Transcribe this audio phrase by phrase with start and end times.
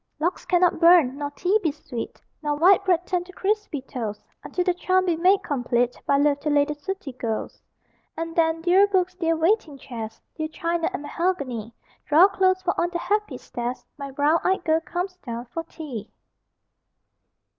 [0.19, 4.63] Logs cannot burn, nor tea be sweet, Nor white bread turn to crispy toast, Until
[4.63, 7.61] the charm be made complete By love, to lay the sooty ghost.
[8.17, 11.75] And then, dear books, dear waiting chairs, Dear china and mahogany,
[12.07, 16.09] Draw close, for on the happy stairs My brown eyed girl comes down for tea!